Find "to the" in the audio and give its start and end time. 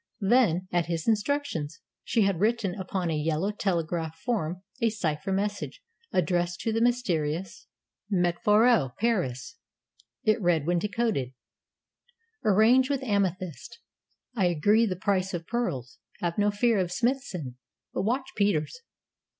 6.61-6.81